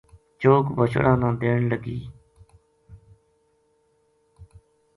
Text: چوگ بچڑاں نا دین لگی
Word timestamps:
چوگ 0.41 0.65
بچڑاں 0.77 1.17
نا 1.21 1.29
دین 1.41 1.59
لگی 1.71 1.99